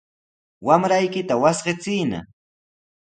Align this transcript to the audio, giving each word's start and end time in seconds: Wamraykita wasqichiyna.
Wamraykita 0.65 1.33
wasqichiyna. 1.41 2.19